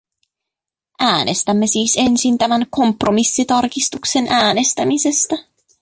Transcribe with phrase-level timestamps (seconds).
[0.99, 5.35] Äänestämme siis ensin tämän kompromissitarkistuksen äänestämisestä.